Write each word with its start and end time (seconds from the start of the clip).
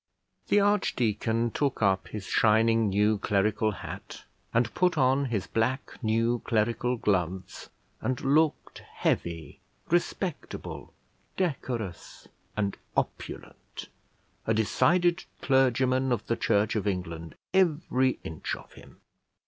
The 0.47 0.59
archdeacon 0.59 1.51
took 1.51 1.83
up 1.83 2.07
his 2.07 2.25
shining 2.25 2.89
new 2.89 3.19
clerical 3.19 3.69
hat, 3.69 4.23
and 4.51 4.73
put 4.73 4.97
on 4.97 5.25
his 5.25 5.45
black 5.45 5.99
new 6.03 6.39
clerical 6.39 6.97
gloves, 6.97 7.69
and 8.01 8.19
looked 8.19 8.79
heavy, 8.79 9.59
respectable, 9.91 10.91
decorous, 11.37 12.27
and 12.57 12.77
opulent, 12.97 13.89
a 14.47 14.55
decided 14.55 15.25
clergyman 15.39 16.11
of 16.11 16.25
the 16.25 16.35
Church 16.35 16.75
of 16.75 16.87
England, 16.87 17.35
every 17.53 18.17
inch 18.23 18.55
of 18.55 18.73
him. 18.73 19.01